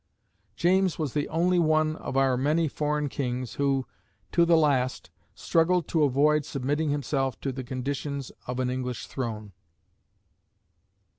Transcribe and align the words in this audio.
James 0.55 0.97
was 0.97 1.13
the 1.13 1.29
only 1.29 1.59
one 1.59 1.95
of 1.97 2.17
our 2.17 2.35
many 2.35 2.67
foreign 2.67 3.07
kings 3.07 3.53
who, 3.53 3.85
to 4.31 4.45
the 4.45 4.57
last, 4.57 5.11
struggled 5.35 5.87
to 5.87 6.01
avoid 6.03 6.43
submitting 6.43 6.89
himself 6.89 7.39
to 7.39 7.51
the 7.51 7.63
conditions 7.63 8.31
of 8.47 8.59
an 8.59 8.71
English 8.71 9.05
throne. 9.05 9.51